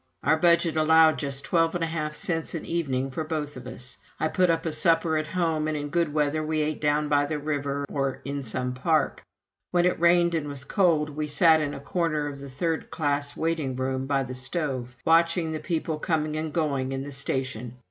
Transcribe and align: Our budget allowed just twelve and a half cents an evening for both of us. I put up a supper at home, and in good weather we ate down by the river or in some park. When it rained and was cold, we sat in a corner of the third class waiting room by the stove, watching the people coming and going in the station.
Our 0.23 0.35
budget 0.35 0.77
allowed 0.77 1.19
just 1.19 1.43
twelve 1.45 1.75
and 1.75 1.83
a 1.83 1.87
half 1.87 2.15
cents 2.15 2.55
an 2.55 2.65
evening 2.65 3.11
for 3.11 3.23
both 3.23 3.55
of 3.55 3.67
us. 3.67 3.97
I 4.19 4.29
put 4.29 4.49
up 4.49 4.65
a 4.65 4.71
supper 4.71 5.15
at 5.15 5.27
home, 5.27 5.67
and 5.67 5.77
in 5.77 5.89
good 5.89 6.11
weather 6.11 6.41
we 6.43 6.61
ate 6.63 6.81
down 6.81 7.07
by 7.07 7.27
the 7.27 7.37
river 7.37 7.85
or 7.87 8.19
in 8.25 8.41
some 8.41 8.73
park. 8.73 9.21
When 9.69 9.85
it 9.85 9.99
rained 9.99 10.33
and 10.33 10.47
was 10.47 10.63
cold, 10.65 11.11
we 11.11 11.27
sat 11.27 11.61
in 11.61 11.75
a 11.75 11.79
corner 11.79 12.25
of 12.25 12.39
the 12.39 12.49
third 12.49 12.89
class 12.89 13.37
waiting 13.37 13.75
room 13.75 14.07
by 14.07 14.23
the 14.23 14.33
stove, 14.33 14.95
watching 15.05 15.51
the 15.51 15.59
people 15.59 15.99
coming 15.99 16.35
and 16.35 16.51
going 16.51 16.93
in 16.93 17.03
the 17.03 17.11
station. 17.11 17.75